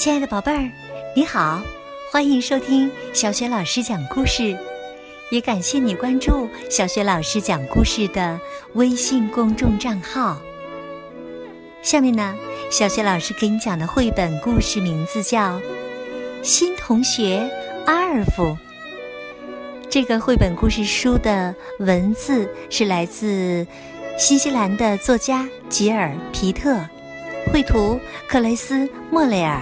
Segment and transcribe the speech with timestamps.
[0.00, 0.70] 亲爱的宝贝儿，
[1.14, 1.60] 你好，
[2.10, 4.56] 欢迎收听小雪老师讲故事，
[5.30, 8.40] 也感谢你关注小雪老师讲故事的
[8.72, 10.40] 微信公众账号。
[11.82, 12.34] 下面呢，
[12.70, 15.58] 小雪老师给你讲的绘本故事名字叫
[16.42, 17.46] 《新同学
[17.84, 18.44] 阿尔夫》。
[19.90, 23.66] 这个绘本故事书的文字是来自
[24.16, 26.80] 新西兰的作家吉尔皮特。
[27.52, 29.60] 绘图克雷斯莫雷尔，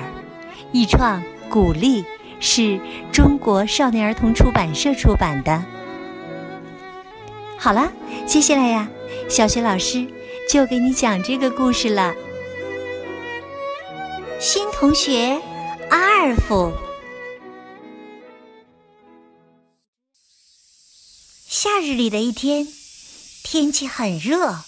[0.72, 2.04] 译创古丽，
[2.40, 2.78] 是
[3.12, 5.64] 中国少年儿童出版社出版的。
[7.56, 7.92] 好了，
[8.26, 8.88] 接下来呀，
[9.28, 10.06] 小雪老师
[10.48, 12.14] 就给你讲这个故事了。
[14.38, 15.40] 新同学
[15.90, 16.72] 阿尔夫，
[21.48, 22.68] 夏日里的一天，
[23.42, 24.58] 天气很热，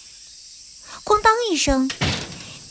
[1.05, 1.89] 咣当一声。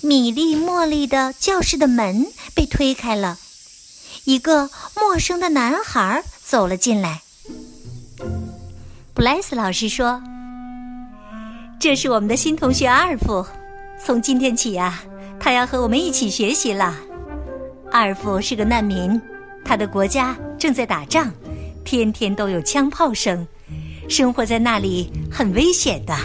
[0.03, 3.39] 米粒、茉莉的教室的门被推开了，
[4.25, 7.21] 一个陌生的男孩走了进来。
[9.13, 10.23] 布莱斯老师说
[11.79, 13.47] ：“这是我们的新同学阿尔夫，
[14.03, 15.03] 从今天起呀，
[15.39, 16.97] 他要和我们一起学习了。
[17.91, 19.21] 阿尔夫是个难民，
[19.65, 21.31] 他的国家正在打仗，
[21.85, 23.47] 天天都有枪炮声，
[24.09, 26.17] 生活在那里很危险的。”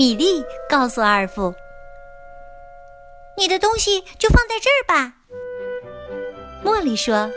[0.00, 1.54] 米莉告诉阿尔夫
[3.36, 5.12] ：“你的东西就放在这儿吧。”
[6.64, 7.30] 茉莉说：“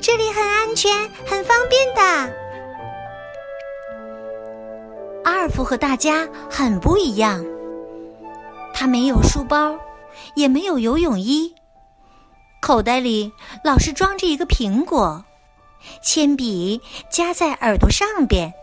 [0.00, 2.00] 这里很安全，很方便的。”
[5.26, 7.44] 阿尔夫和大家很不一样，
[8.72, 9.76] 他没有书包，
[10.36, 11.52] 也没有游泳衣，
[12.62, 13.32] 口袋里
[13.64, 15.24] 老是装着一个苹果，
[16.00, 18.54] 铅笔夹在耳朵上边。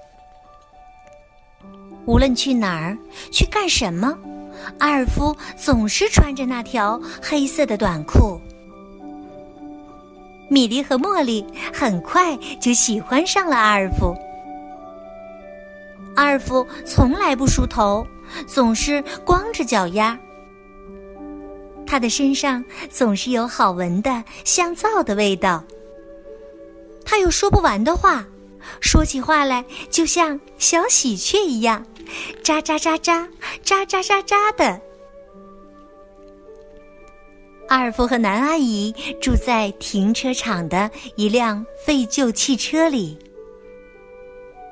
[2.05, 2.97] 无论去哪儿，
[3.31, 4.17] 去干什么，
[4.79, 8.39] 阿尔夫总是穿着那条黑色的短裤。
[10.49, 11.43] 米莉和茉莉
[11.73, 14.15] 很快就喜欢上了阿尔夫。
[16.15, 18.05] 阿尔夫从来不梳头，
[18.45, 20.17] 总是光着脚丫。
[21.87, 25.63] 他的身上总是有好闻的香皂的味道。
[27.05, 28.25] 他有说不完的话，
[28.79, 31.83] 说起话来就像小喜鹊一样。
[32.43, 33.27] 喳喳喳喳，
[33.63, 34.81] 喳喳喳喳的。
[37.69, 43.17] 阿尔夫和南阿姨住在停车场的一辆废旧汽车里。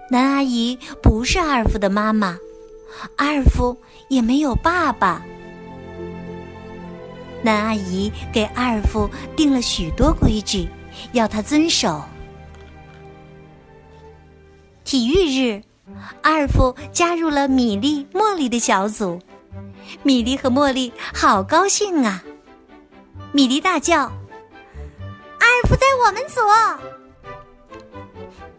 [0.10, 2.38] 南阿姨不是阿尔夫的妈妈，
[3.16, 3.76] 阿尔夫
[4.10, 5.26] 也没有爸爸。
[7.42, 10.68] 南阿姨给阿尔夫定了许多规矩，
[11.14, 12.04] 要他遵守。
[14.84, 15.64] 体育日。
[16.22, 19.20] 阿尔夫加入了米莉、茉莉的小组，
[20.04, 22.24] 米莉和茉莉好高兴啊！
[23.32, 24.00] 米莉大叫
[25.40, 26.40] ：“阿尔夫在我们组！”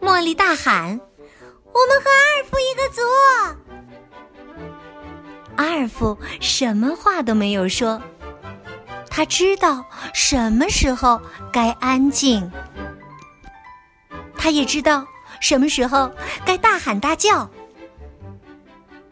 [0.01, 0.99] 茉莉大喊
[1.71, 3.01] ：“我们和阿尔夫一个组！”
[5.55, 8.01] 阿尔夫什么话都没有说，
[9.09, 12.51] 他知道什么时候该安静，
[14.35, 15.05] 他也知道。
[15.43, 16.09] 什么时候
[16.45, 17.49] 该大喊大叫？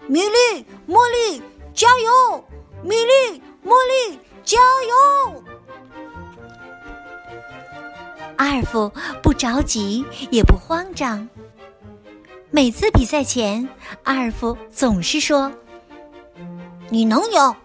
[0.08, 1.44] 米莉、茉莉，
[1.74, 2.42] 加油！
[2.82, 5.44] 米莉、茉莉，加油！
[8.38, 8.90] 阿尔夫
[9.22, 11.28] 不着急，也不慌张。
[12.50, 13.68] 每次比赛前，
[14.04, 15.52] 阿尔夫总是说
[16.88, 17.56] ：“你能赢，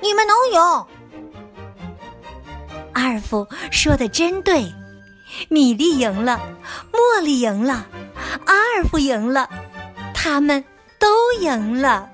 [0.00, 0.60] 你们能赢。”
[2.92, 4.70] 阿尔夫说的真对，
[5.48, 6.40] 米莉赢了，
[6.92, 7.86] 茉莉赢了。
[8.46, 9.48] 阿尔夫赢了，
[10.14, 10.64] 他们
[10.98, 12.10] 都赢了。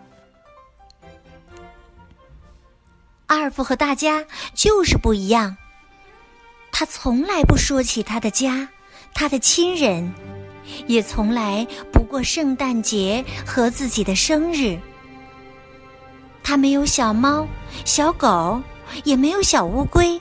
[3.27, 4.25] 阿尔夫和大家
[4.55, 5.57] 就是不一样，
[6.73, 8.69] 他从来不说起他的家、
[9.15, 10.13] 他的亲人，
[10.87, 14.79] 也从来不过圣诞节和自己的生日。
[16.43, 17.47] 他没有小猫、
[17.85, 18.63] 小狗，
[19.05, 20.19] 也没有小乌龟，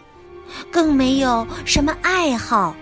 [0.69, 2.75] 更没有什么爱好。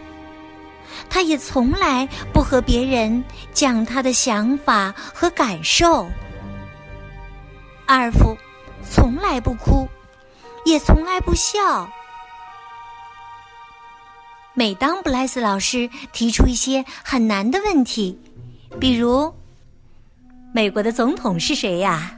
[1.10, 3.24] 他也从来不和别人
[3.54, 6.08] 讲他的想法和感受。
[7.86, 8.36] 阿尔夫
[8.90, 9.88] 从来不哭，
[10.66, 11.90] 也从来不笑。
[14.54, 18.18] 每当布莱斯老师提出一些很难的问题，
[18.80, 19.34] 比如
[20.54, 22.18] “美国的总统是谁呀？”“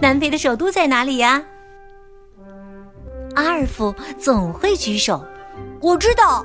[0.00, 1.42] 南非的首都在哪里呀？”
[3.34, 5.24] 阿尔夫总会举手
[5.80, 6.44] ，“我知道。”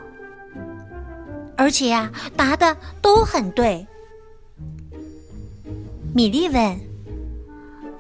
[1.56, 3.86] 而且呀，答的都很对。
[6.16, 6.58] 米莉问：“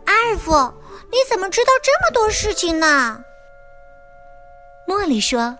[0.05, 0.51] 阿尔夫，
[1.11, 3.23] 你怎么知道这么多事情呢？”
[4.87, 5.57] 茉莉说：“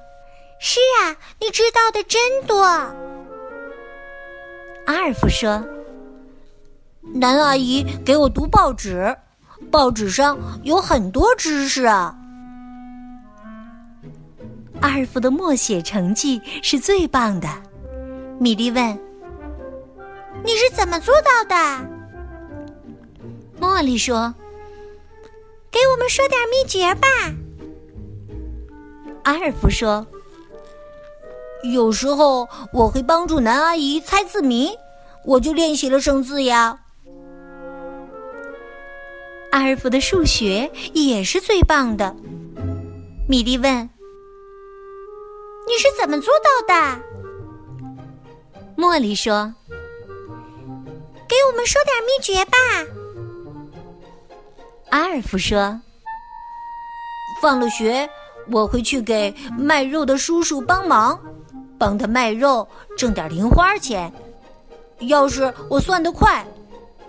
[0.60, 2.64] 是啊，你知道的真多。”
[4.86, 5.64] 阿尔夫说
[7.16, 9.16] ：“南阿姨给我读报纸，
[9.72, 12.16] 报纸上有很多知识啊。”
[14.82, 17.48] 阿尔夫的默写成绩是最棒的。
[18.44, 19.00] 米莉问
[20.44, 21.56] ：“你是怎么做到的？”
[23.58, 24.36] 茉莉说
[25.72, 27.08] ：“给我们说点秘诀吧。”
[29.24, 30.06] 阿尔夫说
[31.72, 34.72] ：“有时候我会帮助南阿姨猜字谜，
[35.24, 36.82] 我就练习了生字呀。”
[39.54, 42.14] 阿尔夫的数学也是最棒的。
[43.26, 43.90] 米莉问
[45.66, 47.02] ：“你是怎么做到的？”
[48.84, 49.56] 茉莉说
[51.26, 52.58] ：“给我们说点秘诀吧。”
[54.92, 55.80] 阿尔夫说
[57.42, 58.10] ：“放了学，
[58.52, 61.18] 我会去给卖肉的叔叔帮忙，
[61.80, 64.12] 帮他卖肉，挣点零花钱。
[65.00, 66.46] 要是我算得快，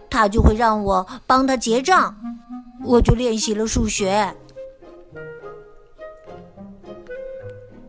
[0.09, 2.15] 他就会让我帮他结账，
[2.85, 4.33] 我就练习了数学。”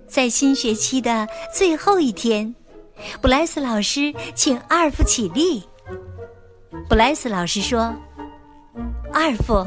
[0.09, 2.55] 在新学期的最后一天。
[3.21, 5.63] 布莱斯老师请阿尔夫起立。
[6.88, 7.94] 布莱斯老师说
[9.13, 9.65] ：“阿尔夫，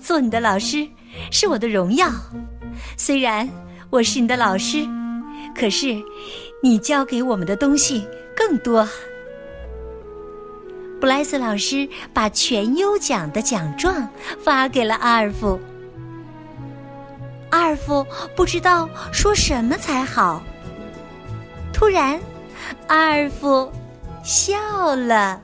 [0.00, 0.88] 做你的老师
[1.30, 2.08] 是我的荣耀。
[2.96, 3.48] 虽然
[3.90, 4.86] 我是你的老师，
[5.54, 6.02] 可是
[6.62, 8.06] 你教给我们的东西
[8.36, 8.88] 更多。”
[11.00, 14.08] 布莱斯老师把全优奖的奖状
[14.42, 15.60] 发给了阿尔夫。
[17.50, 18.04] 阿尔夫
[18.34, 20.42] 不知道说什么才好。
[21.72, 22.18] 突然。
[22.86, 23.70] 阿尔夫
[24.22, 25.40] 笑了。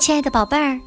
[0.00, 0.80] 亲爱的宝贝儿，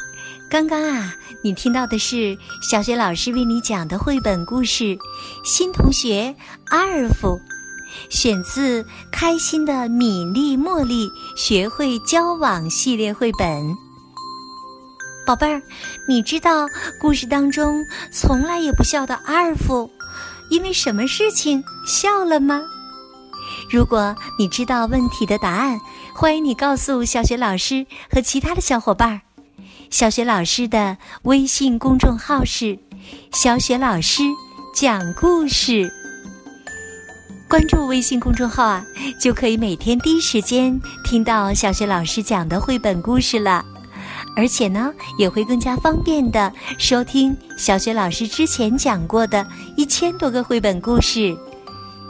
[0.50, 2.36] 刚刚啊，你听到的是
[2.72, 4.84] 小学老师为你讲的绘本故事
[5.44, 6.36] 《新同学
[6.70, 7.28] 阿尔夫》。
[8.10, 13.76] 选自《开心的米粒茉莉学会交往》系列绘本。
[15.26, 15.62] 宝贝儿，
[16.08, 16.68] 你知道
[17.00, 19.90] 故事当中从来也不笑的阿尔夫，
[20.50, 22.62] 因为什么事情笑了吗？
[23.70, 25.80] 如果你知道问题的答案，
[26.14, 29.22] 欢迎你告诉小雪老师和其他的小伙伴儿。
[29.90, 32.80] 小雪老师的微信公众号是
[33.32, 34.24] “小雪老师
[34.74, 35.90] 讲故事”。
[37.52, 38.82] 关注微信公众号啊，
[39.20, 43.66] 就可以每天第一时间听到小学老师讲的绘本故事了，
[44.38, 49.46] 而且呢，也会更加方便的收听小学老师之前讲过的
[49.76, 51.38] 一千多个绘本故事。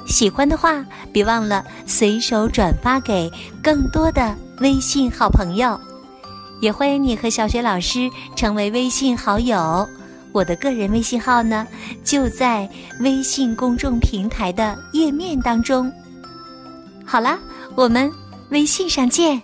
[0.05, 3.27] 喜欢的话，别忘了随手转发给
[3.63, 5.81] 更多的微信好朋友，
[6.61, 9.89] 也欢迎你和小学老师成为微信好友。
[10.31, 11.67] 我的个人微信号呢，
[12.03, 12.69] 就在
[12.99, 15.91] 微信公众平台的页面当中。
[17.05, 17.37] 好啦，
[17.75, 18.09] 我们
[18.49, 19.41] 微信上见。